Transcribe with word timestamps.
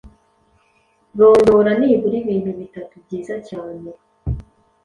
Rondora 1.17 1.71
nibura 1.79 2.15
ibintu 2.23 2.49
bitatu 2.59 2.93
byiza 3.03 3.35
cyane 3.49 3.87